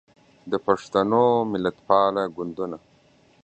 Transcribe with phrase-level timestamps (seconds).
[0.51, 2.77] د پښتنو ملتپاله ګوندونه